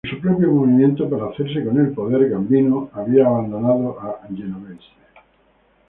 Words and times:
En 0.03 0.09
su 0.09 0.19
propio 0.19 0.49
movimiento 0.51 1.07
para 1.07 1.27
hacerse 1.27 1.63
con 1.63 1.79
el 1.79 1.91
poder, 1.91 2.27
Gambino 2.27 2.89
había 2.91 3.27
abandonado 3.27 3.99
a 3.99 4.21
Genovese. 4.35 4.87